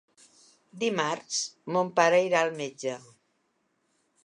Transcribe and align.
Dimarts 0.83 1.41
mon 1.75 1.93
pare 2.01 2.23
irà 2.31 2.41
al 2.47 2.51
metge. 2.63 2.97